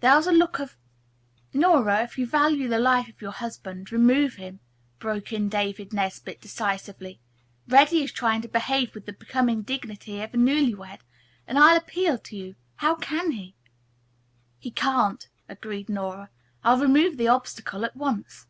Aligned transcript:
There 0.00 0.16
was 0.16 0.26
a 0.26 0.32
look 0.32 0.60
of" 0.60 0.78
"Nora, 1.66 2.02
if 2.04 2.16
you 2.16 2.26
value 2.26 2.68
the 2.68 2.78
life 2.78 3.06
of 3.06 3.20
your 3.20 3.32
husband, 3.32 3.92
remove 3.92 4.36
him," 4.36 4.60
broke 4.98 5.30
in 5.30 5.50
David 5.50 5.92
Nesbit 5.92 6.40
decisively. 6.40 7.20
"Reddy 7.68 8.02
is 8.02 8.10
trying 8.10 8.40
to 8.40 8.48
behave 8.48 8.94
with 8.94 9.04
the 9.04 9.12
becoming 9.12 9.60
dignity 9.60 10.22
of 10.22 10.32
a 10.32 10.38
newly 10.38 10.74
wed, 10.74 11.00
and 11.46 11.58
I 11.58 11.76
appeal 11.76 12.16
to 12.16 12.34
you, 12.34 12.54
how 12.76 12.94
can 12.94 13.32
he?" 13.32 13.56
"He 14.58 14.70
can't," 14.70 15.28
agreed 15.50 15.90
Nora. 15.90 16.30
"I'll 16.62 16.80
remove 16.80 17.18
the 17.18 17.28
obstacle 17.28 17.84
at 17.84 17.94
once." 17.94 18.46